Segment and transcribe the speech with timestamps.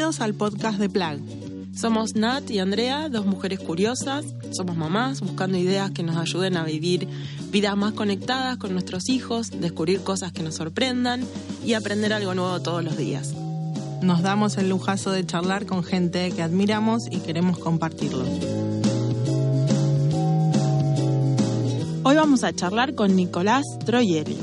[0.00, 1.18] Bienvenidos al podcast de Plag.
[1.76, 4.24] Somos Nat y Andrea, dos mujeres curiosas.
[4.50, 7.06] Somos mamás buscando ideas que nos ayuden a vivir
[7.50, 11.26] vidas más conectadas con nuestros hijos, descubrir cosas que nos sorprendan
[11.66, 13.34] y aprender algo nuevo todos los días.
[14.00, 18.24] Nos damos el lujazo de charlar con gente que admiramos y queremos compartirlo.
[22.04, 24.38] Hoy vamos a charlar con Nicolás Troyeri.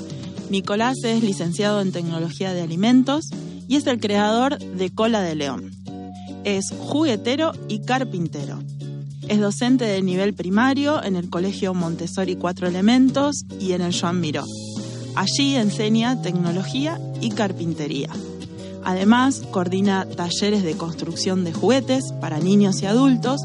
[0.52, 3.32] Nicolás es licenciado en Tecnología de Alimentos
[3.68, 5.72] y es el creador de Cola de León.
[6.44, 8.60] Es juguetero y carpintero.
[9.28, 14.22] Es docente de nivel primario en el Colegio Montessori Cuatro Elementos y en el Joan
[14.22, 14.46] Miró.
[15.16, 18.10] Allí enseña tecnología y carpintería.
[18.86, 23.42] Además, coordina talleres de construcción de juguetes para niños y adultos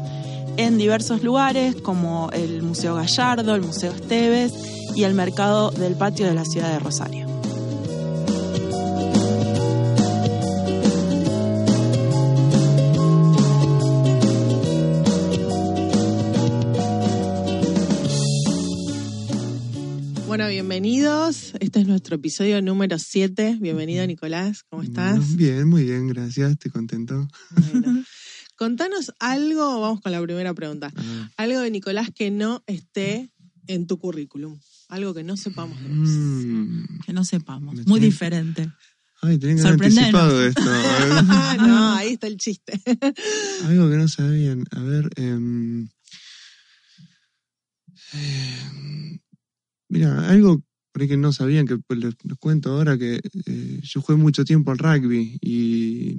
[0.55, 4.53] en diversos lugares como el Museo Gallardo, el Museo Esteves
[4.95, 7.32] y el Mercado del Patio de la ciudad de Rosario.
[20.81, 21.53] Bienvenidos.
[21.59, 23.59] Este es nuestro episodio número 7.
[23.61, 24.63] Bienvenido, Nicolás.
[24.67, 25.35] ¿Cómo estás?
[25.35, 26.53] Bien, muy bien, gracias.
[26.53, 27.27] Estoy contento.
[27.71, 28.03] Bueno.
[28.55, 30.91] Contanos algo, vamos con la primera pregunta.
[30.95, 33.31] Ah, Algo de Nicolás que no esté
[33.67, 34.59] en tu currículum.
[34.89, 36.09] Algo que no sepamos de vos.
[36.09, 36.99] mm.
[37.05, 37.75] Que no sepamos.
[37.75, 38.71] Me Muy tiene- diferente.
[39.21, 40.61] Ay, tenía que haber anticipado esto.
[40.65, 42.73] Ah, no, ahí está el chiste.
[43.65, 44.63] Algo que no sabían.
[44.71, 45.87] A ver, em,
[49.93, 53.79] mira, algo por ahí que no sabían, que pues, les, les cuento ahora, que eh,
[53.83, 56.17] yo jugué mucho tiempo al rugby y,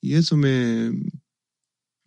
[0.00, 0.90] y eso me,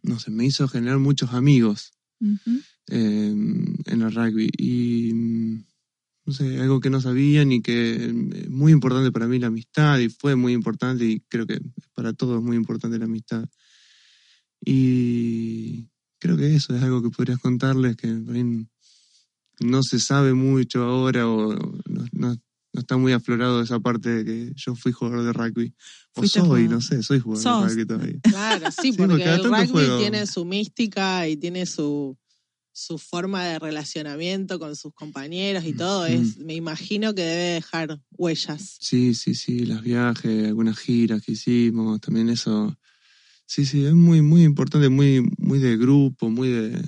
[0.03, 4.50] no sé, me hizo generar muchos amigos eh, en el rugby.
[4.58, 5.14] Y
[6.26, 9.99] no sé, algo que no sabían y que es muy importante para mí la amistad
[9.99, 11.61] y fue muy importante y creo que
[11.93, 13.45] para todos es muy importante la amistad.
[14.65, 15.88] Y
[16.20, 18.67] creo que eso es algo que podrías contarles que por ahí
[19.59, 22.36] no se sabe mucho ahora o no, no-
[22.71, 25.73] no está muy aflorado esa parte de que yo fui jugador de rugby.
[26.15, 26.70] O soy, jugador.
[26.70, 27.61] no sé, soy jugador Sos.
[27.64, 28.20] de rugby todavía.
[28.30, 29.97] Claro, sí, Sí, porque el rugby juego.
[29.97, 32.15] tiene su mística y tiene su,
[32.71, 36.05] su forma de relacionamiento con sus compañeros y todo.
[36.05, 38.77] Es, me imagino que debe dejar huellas.
[38.80, 42.77] Sí, sí, sí, los viajes, algunas giras que hicimos, también eso.
[43.47, 46.81] Sí, sí, es muy, muy importante, muy, muy de grupo, muy de.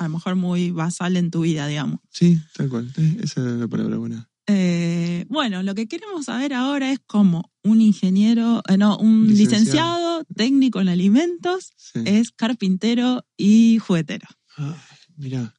[0.00, 2.00] A lo mejor muy basal en tu vida, digamos.
[2.10, 2.90] Sí, tal cual.
[2.96, 4.30] eh, Esa es la palabra buena.
[4.46, 9.58] Eh, bueno, lo que queremos saber ahora es cómo un ingeniero, eh, no, un licenciado.
[9.58, 10.24] Licenciado.
[10.34, 12.00] técnico en alimentos Sí.
[12.06, 14.26] es carpintero y juguetero.
[14.56, 14.74] Ay,
[15.16, 15.54] mirá.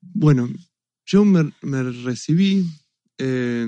[0.00, 0.48] Bueno,
[1.06, 2.64] yo me, me recibí,
[3.18, 3.66] eh,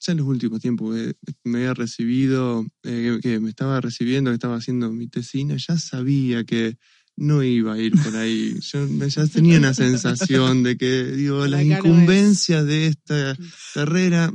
[0.00, 1.14] ya en los últimos tiempos, eh,
[1.44, 6.44] me había recibido, eh, que me estaba recibiendo, que estaba haciendo mi tesina, ya sabía
[6.44, 6.78] que
[7.22, 8.58] no iba a ir por ahí.
[8.60, 13.36] Yo ya tenía una sensación de que, digo, Por las no incumbencias de esta
[13.74, 14.32] carrera,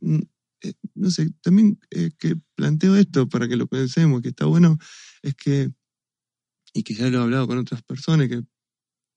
[0.00, 0.20] mm,
[0.62, 4.78] eh, no sé, también eh, que planteo esto para que lo pensemos, que está bueno,
[5.22, 5.72] es que,
[6.72, 8.40] y que ya lo he hablado con otras personas que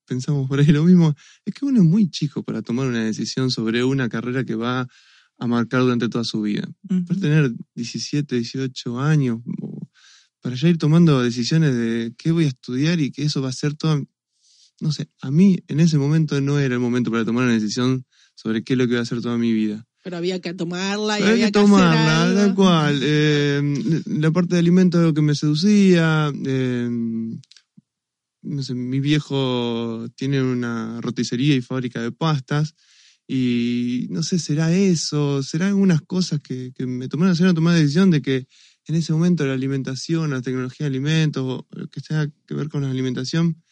[0.04, 1.14] pensamos por ahí lo mismo,
[1.44, 4.88] es que uno es muy chico para tomar una decisión sobre una carrera que va
[5.38, 6.68] a marcar durante toda su vida.
[6.88, 9.73] Puedes tener 17, 18 años, o
[10.44, 13.52] para ya ir tomando decisiones de qué voy a estudiar y que eso va a
[13.52, 14.04] ser todo.
[14.78, 18.04] No sé, a mí en ese momento no era el momento para tomar una decisión
[18.34, 19.86] sobre qué es lo que voy a hacer toda mi vida.
[20.02, 22.36] Pero había que tomarla y Hay había que que, hacer tomarla, algo.
[22.40, 23.00] tal cual.
[23.02, 26.30] Eh, la parte de alimentos es lo que me seducía.
[26.44, 26.90] eh,
[28.42, 32.74] no sé, mi viejo tiene una roticería y fábrica de pastas.
[33.26, 37.54] Y no sé, será eso, será algunas cosas que, que me tomaron a hacer una
[37.54, 38.46] tomada de decisión de que
[38.86, 42.68] en ese momento la alimentación, la tecnología de alimentos, o lo que tenga que ver
[42.68, 43.62] con la alimentación,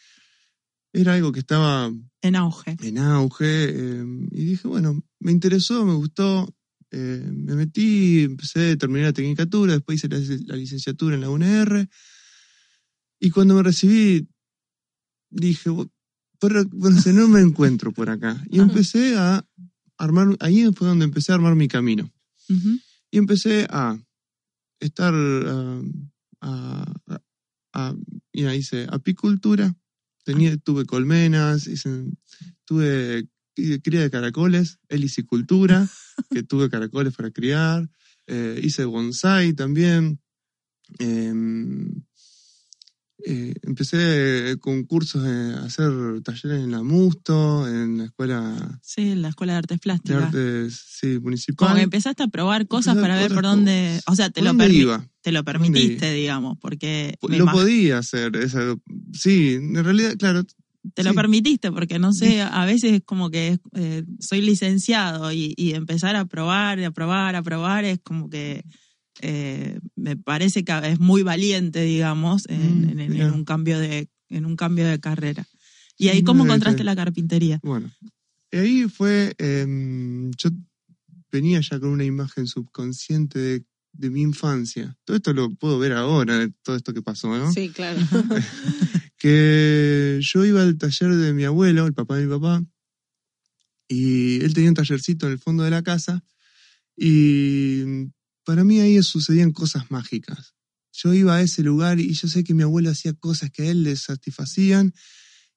[0.93, 1.91] era algo que estaba
[2.23, 2.77] En auge.
[2.81, 6.55] en auge eh, y dije, bueno, me interesó, me gustó,
[6.91, 11.89] eh, me metí, empecé, terminé la tecnicatura, después hice la, la licenciatura en la UNR
[13.21, 14.29] y cuando me recibí
[15.31, 15.91] dije, "Bu-
[16.41, 19.47] pero, bueno, no me encuentro por acá y empecé a
[19.97, 22.11] armar, ahí fue donde empecé a armar mi camino.
[23.11, 23.97] Y empecé a
[24.85, 25.83] estar, ah,
[26.41, 27.23] a, a-
[27.75, 27.95] a-
[28.35, 29.75] mira, hice apicultura,
[30.25, 32.05] tenía, tuve colmenas, hice,
[32.65, 33.29] tuve
[33.83, 35.87] cría de caracoles, helicicultura,
[36.31, 37.89] que tuve caracoles para criar,
[38.27, 40.21] eh, hice bonsai también,
[40.99, 42.03] em,
[43.25, 45.91] eh, empecé con cursos de hacer
[46.23, 48.62] talleres en la Musto, en la escuela.
[48.85, 50.25] Sí, en la escuela de artes De plásticas.
[50.25, 51.57] artes, sí, municipal.
[51.69, 54.01] Como que empezaste a probar cosas para ver por dónde.
[54.07, 55.09] O sea, te ¿Por lo, iba?
[55.23, 57.17] te lo ¿Por dónde permitiste, digamos, porque.
[57.29, 58.35] me Lo podía hacer.
[58.37, 58.75] esa-
[59.13, 60.43] sí, en realidad, claro.
[60.95, 65.55] Te lo permitiste, porque no sé, a veces es como que eh, soy licenciado y,
[65.57, 68.65] y empezar a probar, a probar, a probar, es como que
[69.21, 73.33] eh, me parece que es muy valiente, digamos, en, Mm, en- en mira.
[73.33, 75.47] un cambio de, en un cambio de carrera.
[75.97, 77.61] ¿Y ahí cómo encontraste la carpintería?
[77.63, 77.89] Bueno,
[78.53, 79.35] y ahí fue.
[79.39, 80.51] em, yo
[81.33, 84.97] venía ya con una imagen subconsciente de, de mi infancia.
[85.05, 87.53] Todo esto lo puedo ver ahora, todo esto que pasó, ¿no?
[87.53, 87.99] Sí, claro.
[89.17, 92.63] que yo iba al taller de mi abuelo, el papá de mi papá,
[93.89, 96.25] y él tenía un tallercito en el fondo de la casa,
[96.97, 97.85] y
[98.45, 100.55] para mí ahí sucedían cosas mágicas.
[100.93, 103.71] Yo iba a ese lugar y yo sé que mi abuelo hacía cosas que a
[103.71, 104.93] él le satisfacían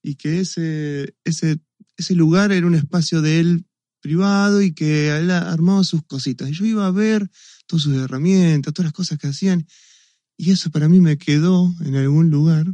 [0.02, 1.58] y que ese, ese,
[1.98, 3.66] ese lugar era un espacio de él
[4.02, 6.50] privado y que él armaba sus cositas.
[6.50, 7.30] Y yo iba a ver
[7.68, 9.66] todas sus herramientas, todas las cosas que hacían,
[10.38, 12.66] y eso para mí me quedó en algún lugar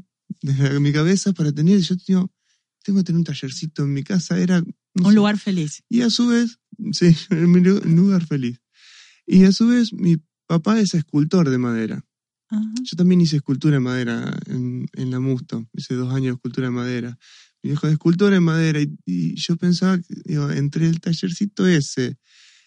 [0.42, 2.32] de mi cabeza para tener, yo tengo,
[2.84, 4.62] tengo que tener un tallercito en mi casa, era...
[4.62, 5.84] no Un sé, lugar feliz.
[5.88, 6.60] y a su vez,
[6.92, 8.60] sí, lu- lugar feliz.
[9.28, 12.04] Y a su vez, mi papá es escultor de madera.
[12.50, 12.74] Ajá.
[12.84, 15.70] Yo también hice escultura en madera en, en la Musto.
[15.74, 17.18] Hice dos años de escultura en madera.
[17.64, 22.18] Viejo es escultor en madera y, y yo pensaba, que, digo, entre el tallercito ese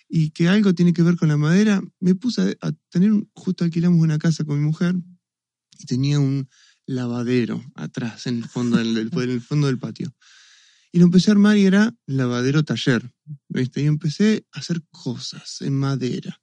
[0.08, 3.64] y que algo tiene que ver con la madera, me puse a, a tener, justo
[3.64, 4.94] alquilamos una casa con mi mujer
[5.78, 6.48] y tenía un
[6.86, 10.14] lavadero atrás, en el fondo del, del- en el fondo del patio.
[10.92, 13.10] Y lo empecé a armar y era lavadero taller.
[13.48, 13.82] ¿viste?
[13.82, 16.40] Y empecé a hacer cosas en madera.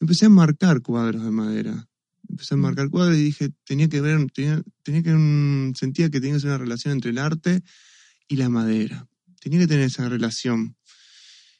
[0.00, 1.88] Empecé a marcar cuadros de madera.
[2.28, 6.20] Empecé a marcar cuadros y dije, tenía que ver, tenía, tenía que un- sentía que
[6.20, 7.62] tenía que ser una relación entre el arte
[8.28, 9.08] y la madera.
[9.40, 10.76] Tenía que tener esa relación.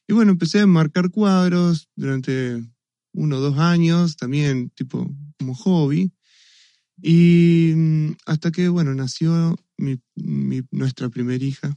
[0.08, 2.64] Y bueno, empecé a marcar cuadros durante
[3.12, 6.12] uno o dos años, también tipo como hobby.
[7.02, 9.56] Y mm, hasta que, bueno, nació
[10.70, 11.76] nuestra primera hija.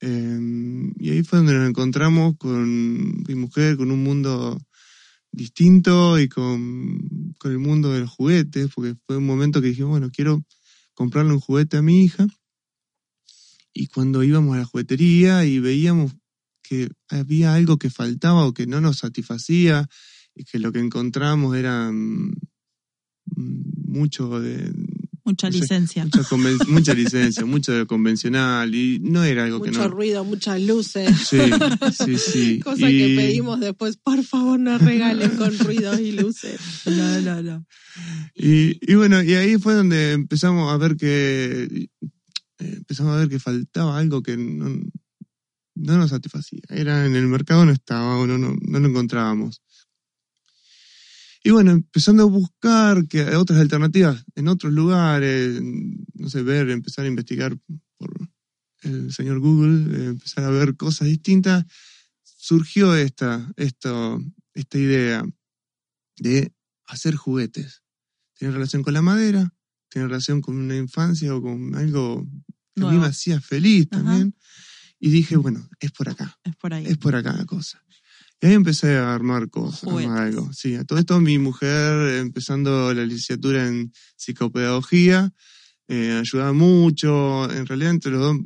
[0.00, 4.60] Eh, y ahí fue donde nos encontramos con mi mujer, con un mundo
[5.32, 9.84] distinto y con, con el mundo de los juguetes, porque fue un momento que dije,
[9.84, 10.44] bueno, quiero
[10.94, 12.26] comprarle un juguete a mi hija.
[13.72, 16.12] Y cuando íbamos a la juguetería y veíamos
[16.62, 19.88] que había algo que faltaba o que no nos satisfacía
[20.34, 22.32] y que lo que encontramos era mm,
[23.86, 24.72] mucho de
[25.28, 26.04] Mucha licencia.
[26.04, 29.88] mucha, conven- mucha licencia, mucho de lo convencional y no era algo que Mucho no.
[29.88, 31.10] ruido, muchas luces.
[31.28, 31.38] Sí,
[32.04, 32.60] sí, sí.
[32.64, 36.58] Cosa Y- que pedimos después, por favor, no regalen con ruidos y luces.
[36.86, 37.66] No, no, no.
[38.34, 41.88] Y, y bueno, y ahí fue donde empezamos a ver que eh,
[42.58, 44.68] empezamos a ver que faltaba algo que no,
[45.74, 46.60] no nos satisfacía.
[46.70, 49.60] Era en el mercado no estaba, o no, no, no lo encontrábamos.
[51.44, 55.60] Y bueno, empezando a buscar que otras alternativas en otros lugares,
[56.14, 57.56] no sé, ver, empezar a investigar
[57.96, 58.28] por
[58.82, 61.64] el señor Google, eh, empezar a ver cosas distintas,
[62.22, 64.20] surgió esta, esto,
[64.54, 65.24] esta idea
[66.16, 66.52] de
[66.86, 67.82] hacer juguetes
[68.38, 69.52] tiene relación con la madera,
[69.90, 72.26] tiene relación con una infancia o con algo
[72.74, 74.02] que a mí me hacía feliz Ajá.
[74.02, 74.34] también.
[75.00, 76.86] Y dije, bueno, es por acá, Es por ahí.
[76.86, 77.82] es por acá la cosa.
[78.40, 80.52] Y ahí empecé a armar cosas, a armar algo.
[80.52, 85.32] Sí, a todo esto mi mujer, empezando la licenciatura en psicopedagogía,
[85.88, 88.36] eh, ayudaba mucho, en realidad entre los dos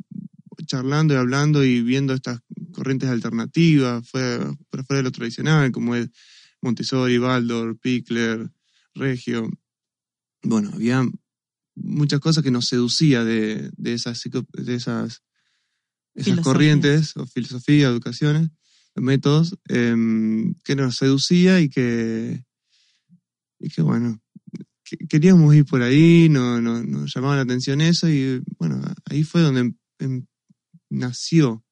[0.65, 2.39] charlando y hablando y viendo estas
[2.71, 6.09] corrientes alternativas, fue fuera de lo tradicional, como es
[6.61, 8.49] Montessori, Waldorf, Pickler,
[8.95, 9.49] Regio.
[10.41, 11.05] Bueno, había
[11.75, 14.21] muchas cosas que nos seducía de, de esas,
[14.53, 15.21] de esas,
[16.43, 18.49] corrientes o filosofía, educaciones,
[18.95, 22.43] métodos, em, que nos seducía y que,
[23.59, 24.21] y que bueno,
[24.83, 29.23] que- queríamos ir por ahí, no, no- nos llamaba la atención eso y bueno, ahí
[29.23, 30.25] fue donde em- em-
[30.89, 31.63] nació,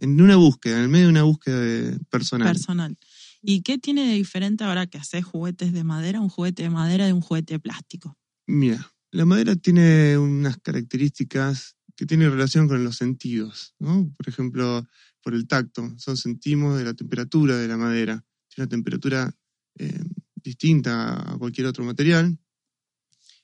[0.00, 2.48] en una búsqueda, en el medio de una búsqueda de- personal.
[2.48, 2.96] personal.
[3.42, 7.06] ¿Y qué tiene de diferente ahora que haces juguetes de madera, un juguete de madera
[7.06, 8.16] de un juguete de plástico?
[8.46, 14.12] Mira, la madera tiene unas características que tienen relación con los sentidos, ¿no?
[14.16, 14.84] Por ejemplo,
[15.22, 18.24] por el tacto, son sentimos de la temperatura de la madera.
[18.48, 19.32] Tiene una temperatura
[19.78, 20.02] eh,
[20.34, 22.36] distinta a cualquier otro material.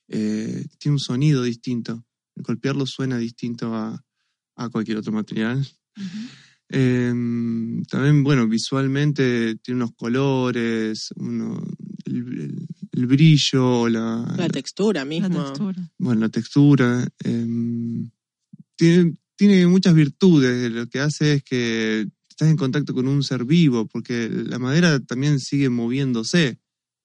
[0.09, 2.05] Eh, tiene un sonido distinto.
[2.35, 4.05] El golpearlo suena distinto a,
[4.57, 5.65] a cualquier otro material.
[6.69, 7.13] Eh,
[7.89, 11.63] también, bueno, visualmente tiene unos colores, uno-
[12.07, 15.29] el, el- el brillo, la, La textura mismo.
[15.29, 15.91] La textura.
[15.99, 17.07] bueno, la textura.
[17.23, 18.11] em,
[18.79, 20.71] tiene, tiene muchas virtudes.
[20.73, 25.01] Lo que hace es que estás en contacto con un ser vivo, porque la madera
[25.01, 26.61] también sigue moviéndose,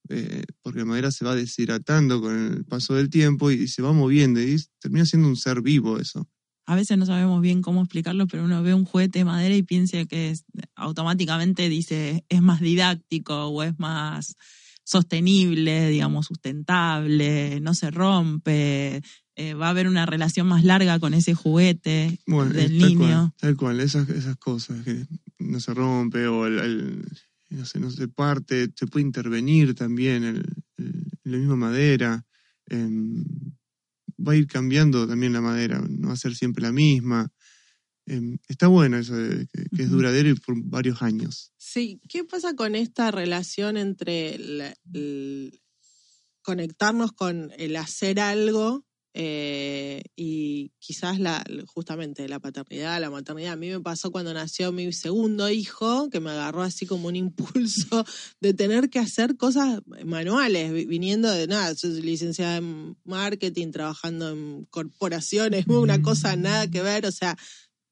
[0.10, 3.92] eh, porque la madera se va deshidratando con el paso del tiempo y, se va
[3.94, 6.30] moviendo y termina siendo un ser vivo eso.
[6.65, 9.63] A veces no sabemos bien cómo explicarlo, pero uno ve un juguete de madera y
[9.63, 10.34] piensa que
[10.75, 14.36] automáticamente dice es más didáctico o es más
[14.86, 19.01] sostenible, digamos, sustentable, no se rompe,
[19.36, 22.98] eh, va a haber una relación más larga con ese juguete Bueno, del tal niño.
[22.98, 25.06] Cual, tal cual, esas, esas cosas que
[25.40, 27.08] no se rompe o el, el-
[27.50, 30.46] no, sé, no se parte, se puede intervenir también el,
[30.78, 32.25] el- la misma madera.
[32.68, 33.24] em,
[34.25, 37.30] va a ir cambiando también la madera, no va a ser siempre la misma.
[38.06, 41.52] Em, está bueno eso, de que, que es duradero y por varios años.
[41.58, 45.62] Sí, ¿qué pasa con esta relación entre el
[46.42, 53.53] conectarnos con el hacer algo eh, y quizás la, justamente la paternidad, la maternidad?
[53.53, 57.15] A mí me pasó cuando nació mi segundo hijo, que me agarró así como un
[57.15, 58.05] impulso
[58.41, 64.29] de tener que hacer cosas manuales, vi- viniendo de nada, soy licenciada en marketing, trabajando
[64.32, 67.38] en corporaciones, una cosa nada que ver, o sea,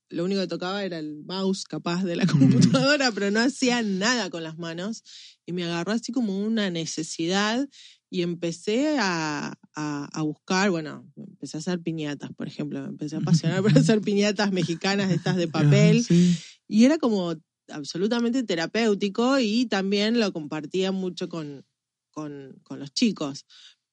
[0.09, 4.29] lo único que tocaba era el mouse capaz de la computadora, pero no hacía nada
[4.29, 5.03] con las manos.
[5.45, 7.67] Y me agarró así como una necesidad
[8.09, 13.15] y empecé a, a- a buscar, bueno, empecé a hacer piñatas, por ejemplo, me empecé
[13.15, 13.19] a
[13.59, 15.47] apasionar por hacer piñatas mexicanas estas de
[15.95, 16.03] papel.
[16.03, 16.35] Sí.
[16.67, 17.33] Y era como
[17.69, 21.65] absolutamente terapéutico y también lo compartía mucho con,
[22.11, 23.45] con, con los chicos.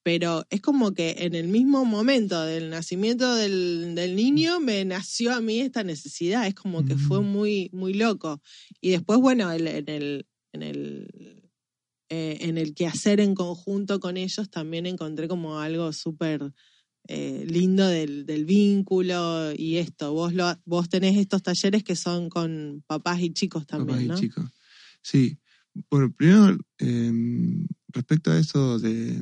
[0.05, 5.35] Pero es como que en el mismo momento del nacimiento del, del niño me nació
[5.35, 6.47] a mí esta necesidad.
[6.47, 7.27] Es como que fue Ujú.
[7.27, 8.41] muy, muy loco.
[8.81, 11.38] Y después, bueno, en el, en el,
[12.11, 16.53] eh, en el quehacer en conjunto con ellos también encontré como algo súper
[17.11, 20.13] eh, lindo del, del vínculo y esto.
[20.13, 24.27] Vos, lo, vos tenés estos talleres que son con papás y chicos también, Papás y
[24.27, 24.45] chicos.
[25.03, 25.39] Sí.
[25.91, 29.21] Bueno, primero, em, respecto a eso de,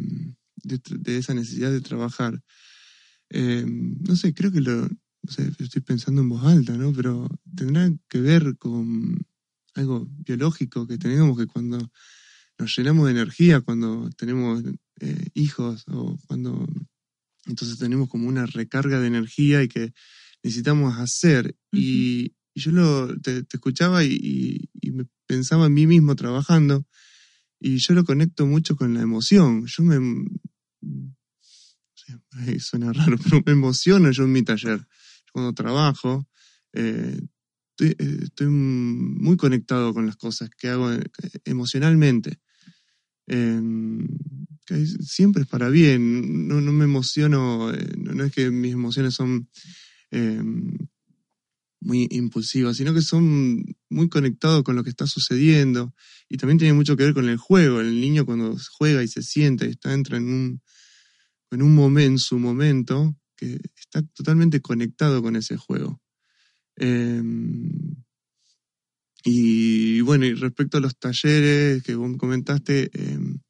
[0.64, 2.43] de, esa necesidad de trabajar,
[3.28, 6.93] em, no sé, creo que lo, no sé, estoy pensando en voz alta, ¿no?
[6.93, 9.19] Pero tendrá que ver con
[9.75, 11.78] algo biológico que tenemos que cuando
[12.58, 14.62] nos llenamos de energía, cuando tenemos
[15.00, 16.66] eh, hijos o cuando
[17.46, 19.92] entonces tenemos como una recarga de energía y que
[20.42, 21.56] necesitamos hacer.
[21.72, 26.16] y, y yo lo, te, te escuchaba y, y- y me pensaba en mí mismo
[26.16, 26.86] trabajando
[27.60, 29.66] y yo lo conecto mucho con la emoción.
[29.66, 30.25] Yo me...
[32.60, 34.78] suena raro, pero me emociono yo en mi taller.
[34.78, 36.28] Yo cuando trabajo,
[36.72, 37.18] eh,
[37.70, 40.90] estoy, eh, estoy muy conectado con las cosas que hago
[41.44, 42.40] emocionalmente.
[43.26, 44.06] Em,
[45.00, 49.49] siempre es para bien, no, no me emociono, eh, no, es que mis emociones son
[50.11, 50.76] em,
[51.80, 55.95] muy impulsivas, sino que son muy conectados con lo que está sucediendo
[56.28, 57.80] y también tiene mucho que ver con el juego.
[57.80, 60.62] El niño cuando juega y se sienta y está entra en un,
[61.50, 66.00] en un momento, en su momento, que está totalmente conectado con ese juego.
[66.76, 67.97] Em,
[69.28, 73.40] y bueno, y respecto a los talleres que vos me comentaste, em,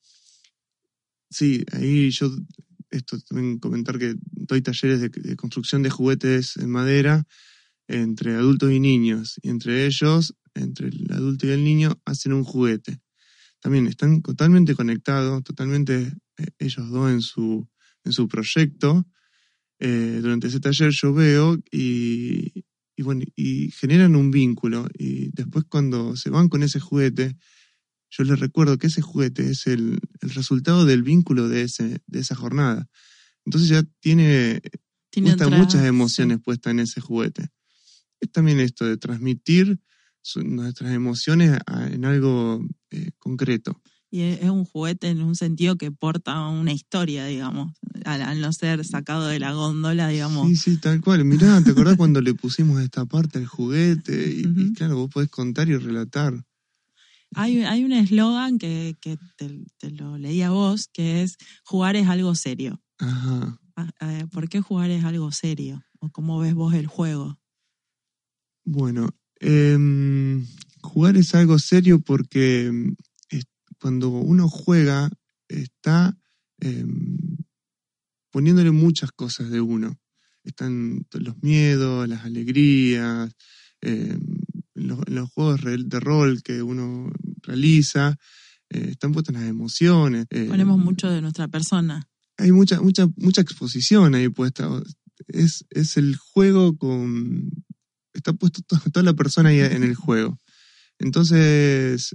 [1.29, 2.31] sí, ahí yo,
[2.91, 7.27] esto también comentar que doy talleres de, de construcción de juguetes en madera
[7.89, 12.45] entre adultos y niños, y entre ellos, entre el adulto y el niño, hacen un
[12.45, 13.03] juguete.
[13.61, 17.69] También están totalmente conectados, totalmente eh, ellos dos en su,
[18.03, 19.07] en su proyecto.
[19.79, 22.65] Eh, durante ese taller yo veo y,
[22.97, 24.89] y bueno, y generan un vínculo.
[24.99, 27.37] Y después cuando se van con ese juguete,
[28.11, 32.21] yo les recuerdo que ese juguete es el, el resultado del vínculo de, ese, de
[32.21, 32.89] esa jornada.
[33.45, 34.61] Entonces ya tiene,
[35.11, 37.49] Tiene puesta otra- muchas emociones puestas en ese juguete.
[38.21, 39.79] Es también esto de transmitir
[40.23, 43.83] su- nuestras emociones a- en algo eh, concreto.
[44.11, 48.53] Y es un juguete en un sentido que porta una historia, digamos, al, al no
[48.53, 50.49] ser sacado de la góndola, digamos.
[50.49, 51.25] Sí, sí, tal cual.
[51.25, 54.31] Mirá, ¿te acordás cuando le pusimos esta parte al juguete?
[54.31, 56.45] Y, claro, vos podés contar y relatar.
[57.35, 61.97] Hay, hay un eslogan que, que te, te lo leí a vos, que es jugar
[61.97, 62.81] es algo serio.
[62.99, 63.61] Ajá.
[63.77, 65.85] Ah, eh, ¿Por qué jugar es algo serio?
[65.99, 67.39] ¿O cómo ves vos el juego?
[68.65, 70.47] Bueno, em,
[70.81, 72.97] jugar es algo serio porque em,
[73.81, 75.11] cuando uno juega
[75.49, 76.17] está
[76.61, 77.19] em,
[78.31, 79.99] poniéndole muchas cosas de uno.
[80.45, 83.33] Están los miedos, las alegrías,
[83.81, 84.21] em,
[84.75, 87.11] los, los juegos de rol que uno
[87.43, 88.17] realiza,
[88.71, 90.27] eh, están puestas las emociones.
[90.31, 92.09] eh, Ponemos mucho de nuestra persona.
[92.39, 94.69] hay mucha, mucha, mucha exposición ahí puesta.
[95.29, 97.51] Es, es el juego con.
[98.13, 100.39] Está puesto to- toda la persona ahí en el juego.
[100.99, 102.15] Entonces,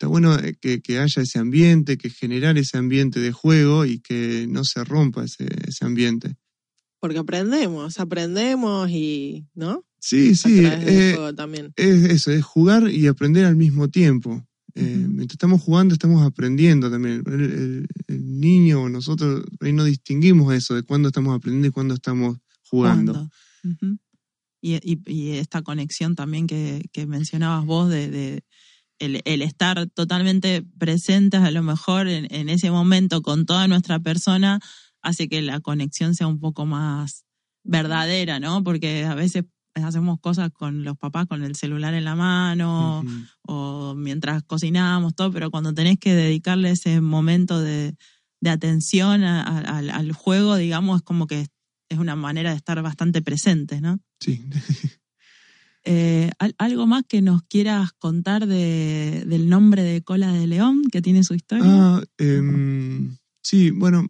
[0.00, 3.98] está bueno eh, que, que haya ese ambiente, que generar ese ambiente de juego y
[4.00, 6.36] que no se rompa ese, ese ambiente.
[7.00, 9.84] Porque aprendemos, aprendemos y, ¿no?
[9.98, 10.64] Sí, A sí.
[10.64, 11.74] eh, juego también.
[11.76, 14.42] es eso, es jugar y aprender al mismo tiempo.
[14.74, 15.04] Eh.
[15.06, 17.22] Mientras estamos jugando, estamos aprendiendo también.
[17.26, 21.72] El, el- el niño o nosotros ahí no distinguimos eso de cuándo estamos aprendiendo y
[21.72, 23.28] cuándo estamos jugando.
[24.62, 28.44] Y, y- y esta conexión también que, que mencionabas vos de, de
[29.00, 33.98] el, el estar totalmente presentes a lo mejor en, en ese momento con toda nuestra
[33.98, 34.60] persona
[35.02, 37.24] hace que la conexión sea un poco más
[37.64, 38.62] verdadera, ¿no?
[38.62, 43.02] Porque a veces hacemos cosas con los papás con el celular en la mano
[43.46, 47.94] o mientras cocinamos, todo, pero cuando tenés que dedicarle ese momento de,
[48.40, 51.46] de atención a- a- al, al juego, digamos, es como que
[51.88, 53.98] es una manera de estar bastante presentes, ¿no?
[54.20, 54.44] Sí.
[55.92, 60.82] Eh, ¿al- ¿Algo más que nos quieras contar de, del nombre de Cola de León,
[60.90, 61.64] que tiene su historia?
[61.66, 64.06] Ah, em, sí, bueno,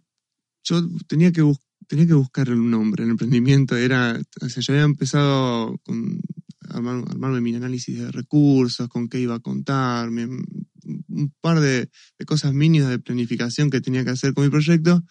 [0.63, 1.43] yo tenía que,
[1.87, 3.05] tenía que buscar un nombre.
[3.05, 6.21] El emprendimiento era, o sea, yo había empezado con
[6.69, 11.89] armar, armarme mi análisis de recursos, con qué iba a contar, mi- un par de,
[12.19, 15.03] de cosas mínimas de planificación que tenía que hacer con mi proyecto.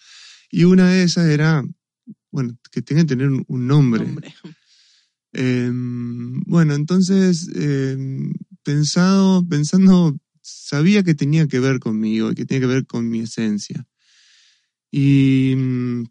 [0.51, 1.63] Y una de esas era,
[2.31, 4.05] bueno, que tenga que tener un, un nombre.
[4.05, 4.33] Nombre.
[5.33, 8.33] Em, bueno, entonces, em,
[8.63, 13.85] pensado, pensando, sabía que tenía que ver conmigo, que tenía que ver con mi esencia.
[14.91, 16.03] Y, mm,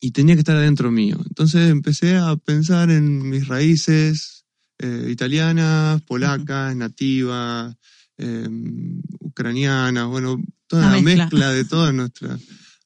[0.00, 1.18] y tenía que estar adentro mío.
[1.26, 4.44] Entonces empecé a pensar en mis raíces
[4.78, 7.76] eh, italianas, polacas, nativas,
[8.18, 11.24] em, ucranianas, bueno, toda la mezcla.
[11.24, 12.40] mezcla de todas nuestras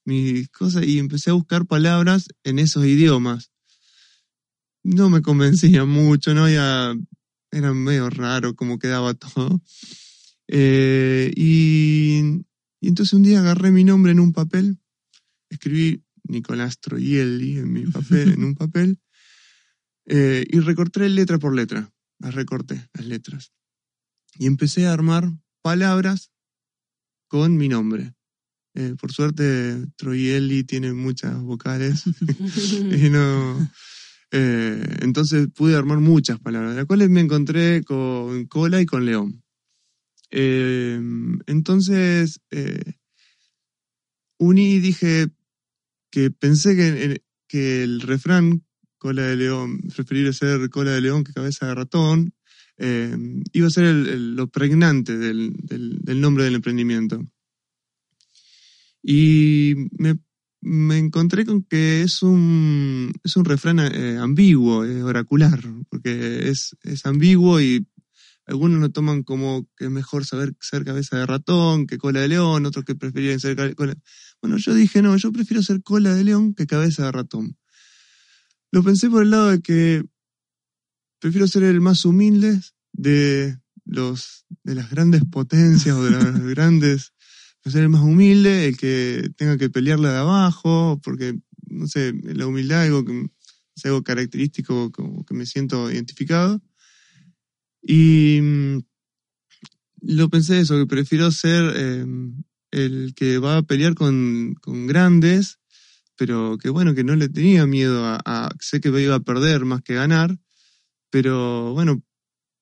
[0.04, 3.50] mis cosas y empecé a buscar palabras en esos idiomas
[4.84, 6.48] no me convencía mucho, ¿no?
[6.48, 6.94] Ya
[7.50, 9.60] era medio raro cómo quedaba todo.
[10.48, 12.42] Eh, y,
[12.80, 14.78] y entonces un día agarré mi nombre en un papel,
[15.50, 18.98] escribí Nicolás Troielli en mi papel, en un papel,
[20.06, 23.52] eh, y recorté letra por letra, las recorté, las letras.
[24.38, 25.30] Y empecé a armar
[25.62, 26.30] palabras
[27.28, 28.14] con mi nombre.
[28.74, 32.04] Eh, por suerte, Troielli tiene muchas vocales
[32.92, 33.70] y no,
[34.30, 39.04] eh, entonces pude armar muchas palabras, de las cuales me encontré con cola y con
[39.04, 39.42] león.
[40.30, 41.00] Eh,
[41.46, 42.94] entonces eh,
[44.38, 45.28] uní y dije
[46.10, 48.64] que pensé que, que el refrán
[48.98, 52.34] cola de león, preferir ser cola de león que cabeza de ratón,
[53.52, 57.24] iba a ser lo pregnante del, del- del nombre del emprendimiento.
[59.02, 60.16] Y me
[60.68, 66.76] me encontré con que es un, es un refrán eh, ambiguo, es oracular, porque es,
[66.83, 67.87] es ambiguo y
[68.46, 72.28] algunos lo toman como que es mejor saber ser cabeza de ratón que cola de
[72.28, 73.94] león, otros que preferían ser cola.
[74.42, 77.57] Bueno, yo dije, no, yo prefiero ser cola de león que cabeza de ratón.
[78.70, 80.04] Lo pensé por el lado de que
[81.18, 82.61] prefiero ser el más humilde
[82.92, 87.12] de los de las grandes potencias o de las grandes
[87.70, 92.46] ser el más humilde, el que tenga que pelearla de abajo, porque, no sé, la
[92.46, 93.28] humildad es algo, que,
[93.76, 96.61] es algo característico como que me siento identificado.
[97.83, 98.78] Y mm,
[100.02, 102.07] lo pensé eso, que prefiero ser eh,
[102.70, 105.59] el que va a pelear con, con grandes,
[106.16, 109.64] pero que bueno, que no le tenía miedo a, a- sé que iba a perder
[109.64, 110.37] más que ganar,
[111.11, 112.02] pero bueno,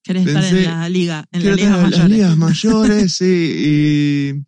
[0.03, 2.01] Querés estar pensé- en la liga, en la liga estar en mayor.
[2.01, 4.45] las ligas mayores, sí,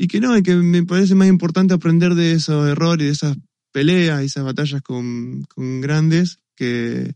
[0.00, 3.12] y, y que no, y que me parece más importante aprender de esos errores, de
[3.12, 3.36] esas
[3.72, 7.14] peleas y esas batallas con, con grandes, que,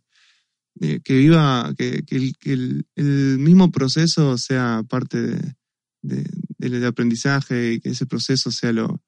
[0.81, 5.55] eh, que viva, que, que el, que el- el mismo proceso sea parte de-
[6.03, 9.03] de- del aprendizaje y que ese proceso sea lo,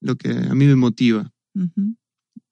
[0.00, 1.30] lo que a mí me motiva.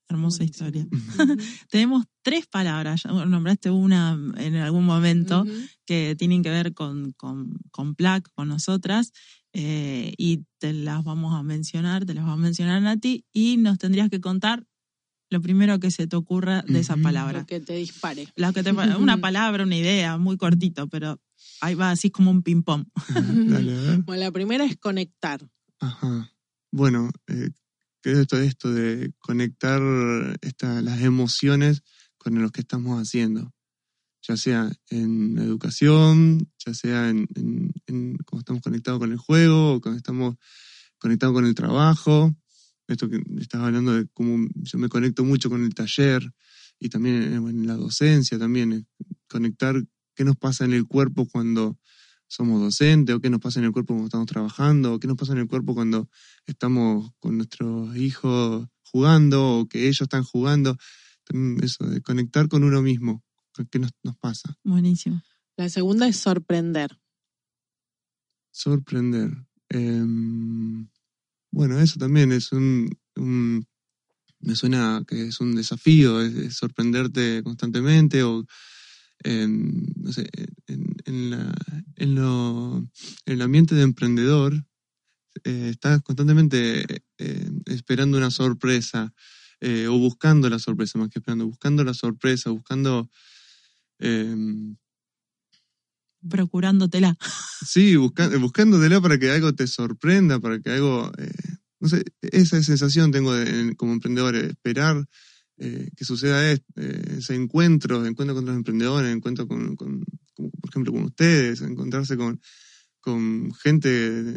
[0.09, 0.87] Hermosa historia.
[1.71, 5.45] Tenemos tres palabras, ya nombraste una en algún momento,
[5.85, 9.13] que tienen que ver con, con, con PLAC, con nosotras,
[9.59, 13.79] eh, y te las vamos a mencionar, te las vamos a mencionar Nati, y nos
[13.79, 14.67] tendrías que contar
[15.31, 17.41] lo primero que se te ocurra de esa palabra.
[17.41, 18.29] Lo que te dispare.
[18.37, 21.23] La que te- una palabra, una idea, muy cortito, pero
[21.63, 22.85] ahí va así como un ping-pong.
[23.47, 24.03] Dale, a ver.
[24.03, 25.49] Bueno, la primera es conectar.
[25.81, 26.31] Ajá.
[26.71, 27.49] Bueno, eh,
[28.03, 29.81] creo esto, esto de conectar
[30.43, 31.83] esta, las emociones
[32.19, 33.55] con lo que estamos haciendo.
[34.27, 37.29] Ya sea en la educación, ya sea en,
[37.87, 40.37] en, cuando estamos conectados con el juego, o cuando estamos
[40.99, 42.35] conectados con el trabajo.
[42.89, 46.23] Esto que estás hablando de cómo yo me conecto mucho con el taller
[46.79, 48.87] y también en la docencia, también
[49.29, 49.83] conectar
[50.15, 51.79] qué nos pasa en el cuerpo cuando
[52.29, 55.17] somos docentes, o qué nos pasa en el cuerpo cuando estamos trabajando, o qué nos
[55.17, 56.09] pasa en el cuerpo cuando
[56.47, 60.77] estamos con nuestros hijos jugando, o que ellos están jugando.
[61.61, 63.25] Eso, de conectar con uno mismo,
[63.65, 64.57] qué nos, nos pasa.
[64.65, 65.23] Buenísimo.
[65.57, 66.99] La segunda es sorprender.
[68.51, 69.31] Sorprender.
[69.69, 70.89] Em,
[71.51, 72.91] bueno, eso también es un,
[74.41, 78.45] me suena que es un desafío, es, sorprenderte constantemente o
[79.25, 80.29] en, no sé,
[80.67, 81.55] en, la,
[81.97, 82.87] en, lo,
[83.25, 84.53] el ambiente de emprendedor
[85.45, 89.15] eh, estás constantemente eh, esperando una sorpresa
[89.61, 93.11] eh, o buscando la sorpresa más que esperando, buscando la sorpresa, buscando...
[93.99, 94.77] Em,
[96.29, 97.17] Procurándotela.
[97.67, 101.11] Sí, buscándotela para que algo te sorprenda, para que algo...
[101.81, 103.33] no sé, esa sensación tengo
[103.77, 105.09] como emprendedor, esperar
[105.59, 110.05] eh, que suceda es, eh, ese encuentro, encuentro con otros emprendedores, encuentro con, con,
[110.35, 112.41] por ejemplo, con ustedes, encontrarse con,
[113.01, 114.35] con gente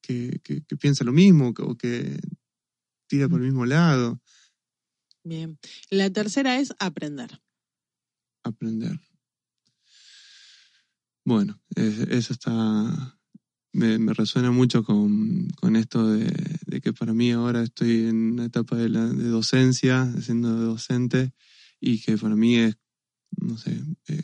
[0.00, 2.18] que, que, piensa lo mismo o que
[3.06, 4.20] tira por el mismo lado.
[5.22, 5.56] Bien.
[5.88, 7.40] La tercera es aprender.
[8.44, 9.00] Aprender.
[11.24, 13.18] Bueno, eso está,
[13.72, 18.90] me, resuena mucho con, esto de, que para mí ahora estoy en una etapa de,
[18.90, 21.32] la, de docencia, siendo docente,
[21.80, 22.76] y que para mí es,
[23.38, 24.22] no sé, eh,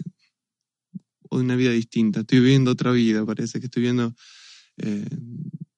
[1.30, 2.20] una vida distinta.
[2.20, 4.14] Estoy viviendo otra vida, parece que estoy viendo,
[4.76, 5.08] eh,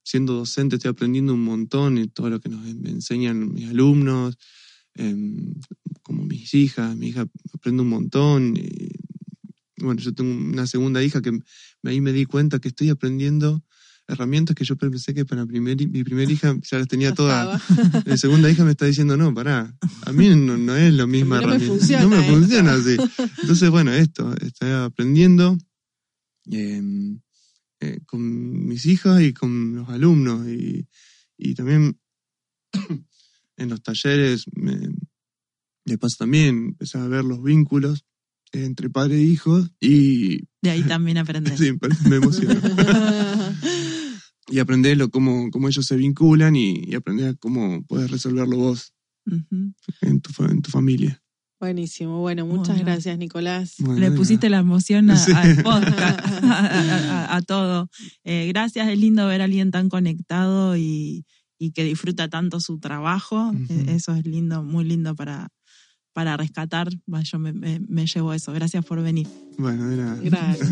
[0.02, 4.38] siendo docente, estoy aprendiendo un montón y todo lo que nos enseñan mis alumnos,
[4.94, 5.55] em,
[6.02, 8.57] como mis hijas, mi hija aprende un montón.
[8.57, 8.90] Y,
[9.78, 11.38] bueno, yo tengo una segunda hija que
[11.85, 13.62] ahí me di cuenta que estoy aprendiendo
[14.09, 17.62] herramientas que yo pensé que para primer, mi primera hija ya las tenía todas.
[18.07, 19.74] La segunda hija me está diciendo, no, pará,
[20.05, 22.02] a mí no, es lo misma herramienta.
[22.02, 22.96] no me funciona así.
[23.42, 25.57] Entonces, bueno, esto, estoy aprendiendo
[26.46, 27.20] em,
[27.81, 30.87] eh, con mis hijas y con los alumnos y,
[31.38, 31.98] y también
[33.57, 34.79] en los talleres me,
[35.85, 38.05] me pasa también, empecé a ver los vínculos
[38.53, 40.45] entre padre e hijo y...
[40.61, 41.59] De ahí también aprendes.
[41.59, 41.73] sí,
[42.09, 42.61] me emociona.
[44.49, 48.93] y aprender cómo, cómo ellos se vinculan y, aprender cómo puedes resolverlo vos
[49.27, 51.23] en, tu, en tu familia.
[51.59, 53.79] Buenísimo, bueno, muchas gracias Nicolás.
[53.79, 57.88] Le pusiste la emoción a, al podcast, a, todo.
[58.25, 61.25] Eh, gracias, es lindo ver a alguien tan conectado y,
[61.62, 63.53] y que disfruta tanto su trabajo.
[63.68, 65.48] E, eso es lindo, muy lindo para,
[66.12, 66.88] para rescatar,
[67.22, 68.53] yo me, me, llevo eso.
[68.53, 69.29] Gracias por venir.
[69.59, 70.18] Bueno, de nada.
[70.20, 70.68] Gracias.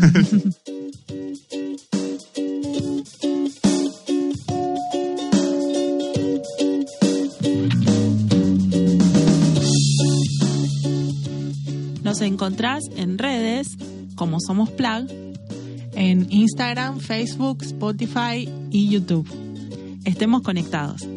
[12.03, 13.77] Nos encontrás en redes
[14.15, 15.07] como Somos Plug,
[15.93, 19.40] en Instagram, Facebook, Spotify y YouTube.
[20.05, 21.07] Estemos conectados.